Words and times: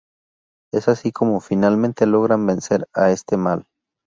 Es 0.73 0.87
así 0.87 1.11
como, 1.11 1.39
finalmente, 1.41 2.07
logran 2.07 2.43
vencer 2.47 2.87
a 2.95 3.11
este 3.11 3.37
mal. 3.37 3.67